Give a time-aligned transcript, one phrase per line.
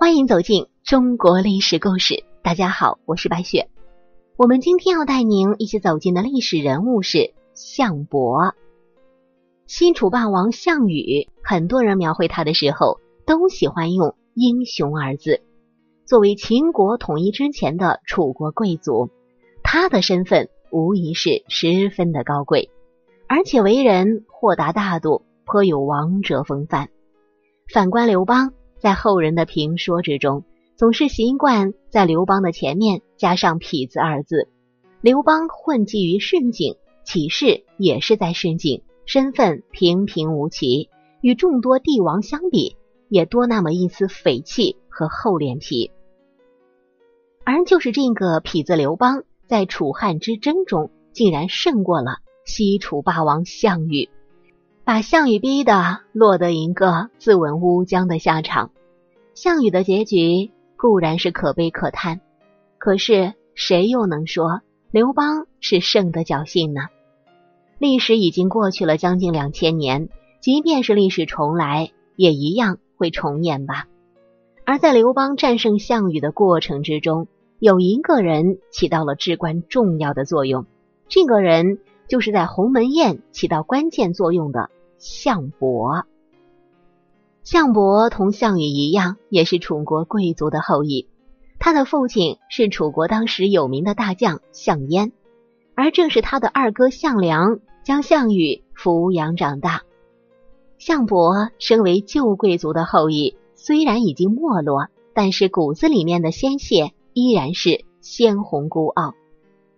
[0.00, 2.24] 欢迎走进中国历史故事。
[2.42, 3.68] 大家好，我是白雪。
[4.38, 8.54] 我们今天要带您一起走进的历史人物是项伯。
[9.66, 15.42] 西楚霸王项羽，很多人描绘他的时候都喜欢用“英雄”二字。
[16.06, 19.10] 作为秦国统一之前的楚国贵族，
[19.62, 22.70] 他的身份无疑是十分的高贵，
[23.28, 26.88] 而且为人豁达大度，颇有王者风范。
[27.70, 28.54] 反观刘邦。
[28.80, 30.44] 在后人的评说之中，
[30.74, 34.48] 总是习惯在刘邦的前面加上“痞子”二字。
[35.02, 40.88] 刘邦混迹于市井，起事也是在市井，身份平平无奇，
[41.20, 42.76] 与众多帝王相比，
[43.10, 45.90] 也多那么一丝匪气和厚脸皮。
[47.44, 54.08] 而就是这个痞子刘邦，在楚汉之争中，竟然胜过了西楚霸王项羽。
[54.92, 58.72] 把项羽逼得落得一个自刎乌江的下场，
[59.34, 62.20] 项羽的结局固然是可悲可叹，
[62.76, 66.88] 可是谁又能说刘邦是胜的侥幸呢？
[67.78, 70.08] 历史已经过去了将近两千年，
[70.40, 73.86] 即便是历史重来，也一样会重演吧。
[74.64, 77.28] 而在刘邦战胜项羽的过程之中，
[77.60, 80.66] 有一个人起到了至关重要的作用，
[81.08, 84.68] 这个人就是在鸿门宴起到关键作用的。
[85.00, 86.04] 项伯，
[87.42, 91.08] 项伯同项羽一样，也是楚国贵族的后裔。
[91.58, 95.12] 他的父亲是楚国当时有名的大将项燕，
[95.74, 99.84] 而正是他的二哥项梁将项羽抚养长大。
[100.76, 109.14] 项伯身为旧贵族的后裔，虽然已经没落，但是骨子里面的鲜血依然是鲜红孤傲。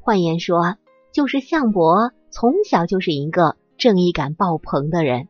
[0.00, 0.74] 换言说，
[1.12, 3.54] 就是项伯从小就是一个。
[3.78, 5.28] 正义感爆棚的人，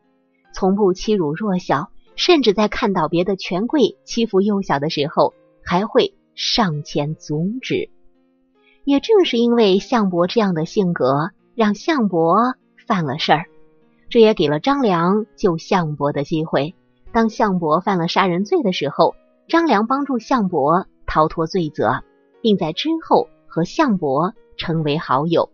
[0.53, 7.89] 从不欺辱弱小，甚至在看到别的权贵欺负幼小的时候，还会上前阻止。
[8.83, 13.45] 也正是因为项伯这样的性格，让项伯犯了事儿，
[14.09, 16.75] 这也给了张良救项伯的机会。
[17.11, 19.15] 当项伯犯了杀人罪的时候，
[19.47, 22.03] 张良帮助项伯逃脱罪责，
[22.41, 25.49] 并在之后和项伯成为好友。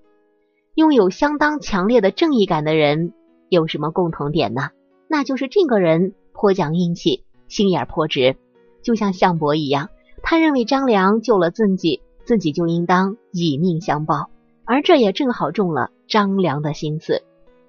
[0.79, 3.12] 拥有相当强烈的正义感的人
[3.50, 4.69] 有什么共同点呢？
[5.09, 8.38] 那就是这个人颇讲义气，心眼颇直，
[8.81, 9.89] 就像项伯一样，
[10.23, 14.29] 他认为张良救了自己，自己就应当以命相报，
[14.63, 17.23] 而这也正好中了张良的心思。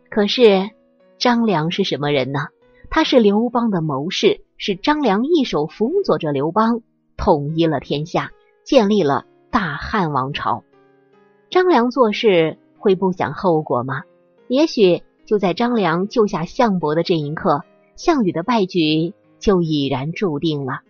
[0.09, 0.71] 可是
[1.19, 2.47] 张良是什么人呢？
[2.91, 6.83] 他是刘邦的谋士，是张良一手辅佐着刘邦
[7.17, 8.31] 统一了天下，
[8.63, 10.63] 建立了大汉王朝。
[11.51, 12.57] 张良做事。
[12.81, 14.03] 会不想后果吗？
[14.49, 17.63] 也许就在张良救下项伯的这一刻，
[17.95, 20.81] 项羽的败局就已然注定了。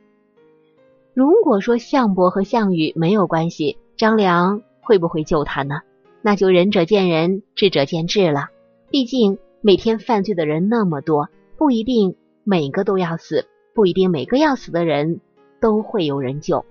[1.12, 5.80] 如果说项伯和项羽没有关系，张良会不会救他呢？
[6.22, 8.48] 那就仁者见仁，智者见智了。
[8.88, 11.28] 毕竟每天犯罪的人那么多，
[11.58, 12.14] 不一定
[12.44, 15.20] 每个都要死，不一定每个要死的人
[15.60, 16.64] 都会有人救。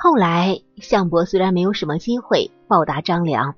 [0.00, 3.56] 后来，项伯虽然没有什么机会报答张良，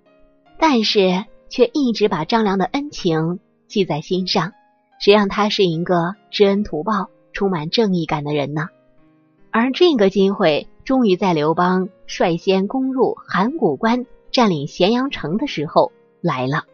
[0.58, 4.54] 但是却一直把张良的恩情记在心上，
[4.98, 8.68] 谁让他是一个知恩图报、充满正义感的人呢？
[9.50, 15.92] 而这个机会终于在刘邦率先攻入函谷关、占领咸阳城的时候
[16.22, 16.64] 来了。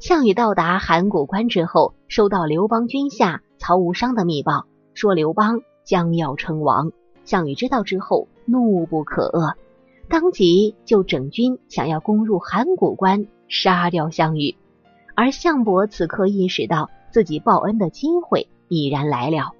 [0.00, 6.92] 项羽到达函谷关之后，收到刘邦军下曹无伤的密报，说刘邦将要称王。
[7.26, 8.28] 项羽知道之后。
[8.48, 9.54] 怒不可遏，
[10.08, 14.54] 当即就整军想要攻入函谷关，杀掉项羽。
[15.16, 19.50] 而项伯此刻意识到自己报恩的机会已然来了，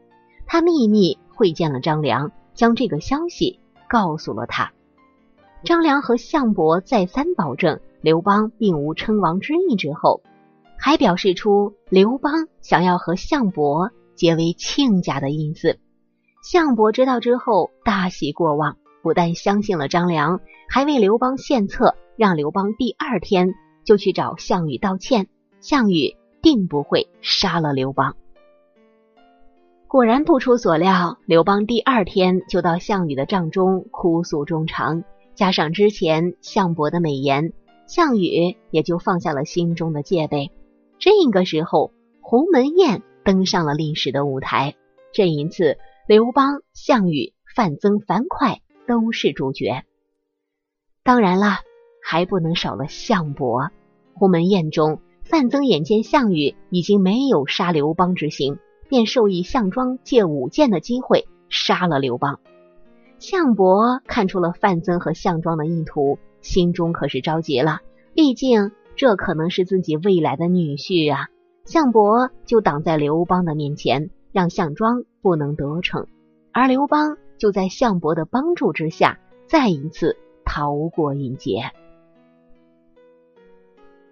[0.47, 4.71] 他秘密会见了张良，将这个消息告诉了他。
[5.65, 10.23] 张良和项伯再三保证刘邦并无称王之意之后，
[10.79, 15.81] 还表示出刘邦想要和项伯结为亲家的意思。
[16.49, 23.53] 项伯知道之后大喜过望，不但相信了张良，还为刘邦献策，让刘邦第二天
[23.85, 25.27] 就去找项羽道歉，
[25.61, 28.15] 项羽定不会杀了刘邦。
[29.89, 35.03] 果然不出所料，刘邦第二天就到项羽的帐中哭诉衷肠，
[35.35, 37.53] 加上之前项伯的美言，
[37.89, 40.53] 项羽也就放下了心中的戒备。
[41.01, 41.91] 这个时候，
[42.21, 44.77] 鸿门宴登上了历史的舞台，
[45.13, 45.77] 这一次。
[46.09, 49.83] 刘邦、项羽、范增、樊哙都是主角，
[51.03, 51.57] 当然了，
[52.01, 53.71] 还不能少了项伯。
[54.15, 58.59] 鸿门宴中，范增眼见项羽已经没有杀刘邦之心，
[58.89, 62.39] 便授意项庄借舞剑的机会，杀了刘邦。
[63.19, 67.81] 项伯看出了范增和项庄的意图，心中可是着急了。
[68.15, 71.27] 毕竟这可能是自己未来的女婿啊！
[71.65, 76.09] 项伯就挡在刘邦的面前，让项庄不能得逞，
[76.53, 81.73] 而刘邦就在项伯的帮助之下，再一次逃过一劫。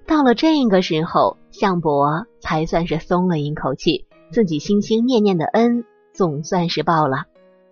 [0.06, 5.84] 到了这个时候，项伯才算是松了一口气，自己心心念念的恩
[6.14, 7.26] 总算是报了。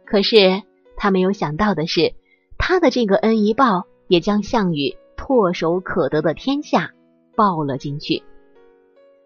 [0.05, 0.63] 可是。
[0.95, 2.15] 他没有想到的是，
[2.59, 6.93] 他的这个恩一报，也将项羽唾手可得的天下
[7.35, 8.23] 报了进去。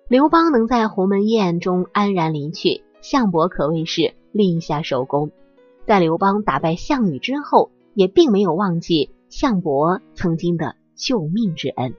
[0.09, 5.31] 刘邦能在鸿门宴中安然离去，项伯可谓是立下首功。
[5.87, 11.95] 在刘邦打败项羽之后，也并没有忘记项伯曾经的救命之恩。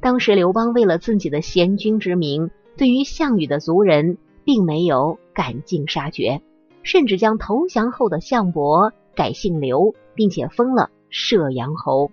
[0.00, 6.40] 当时刘邦为了自己的贤君之名，对于项羽的族人，并没有赶尽杀绝。
[6.82, 12.10] 甚至将投降后的项伯改姓刘，并且封了射阳侯。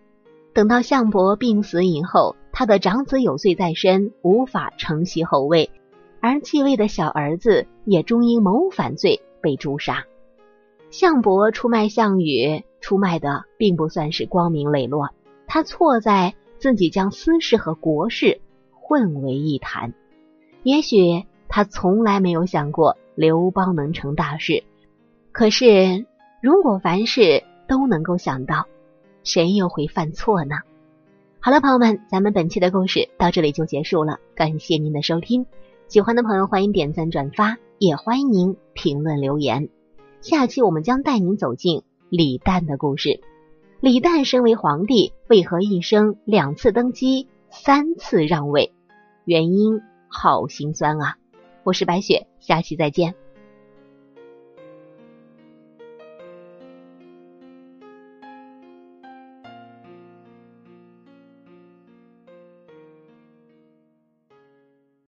[0.53, 5.69] 等到项伯病死以后，他的长子有罪在身，无法承袭后位，
[6.21, 10.05] 而继位的小儿子也终因谋反罪被诛杀。
[10.89, 15.09] 项伯出卖项羽，出卖的并不算是光明磊落，
[15.47, 18.41] 他错在自己将私事和国事
[18.71, 19.93] 混为一谈。
[20.63, 22.97] 也许他从来没有想过。
[23.17, 24.63] 刘邦能成大事，
[25.31, 26.05] 可是
[26.39, 28.67] 如果凡事都能够想到，
[29.23, 30.57] 谁又会犯错呢？
[31.39, 35.47] 好了，朋友们，咱们本期的故事到这里就结束了，感谢您的收听。
[35.87, 39.69] 喜欢的朋友欢迎点赞转发，也欢迎您评论留言。
[40.19, 43.21] 下期我们将带您走进李旦的故事。
[43.79, 48.73] 李旦身为皇帝，为何一生两次登基，三次让位？
[49.23, 49.79] 原因
[50.09, 51.15] 好心酸啊！
[51.63, 53.15] 我是白雪，下期再见。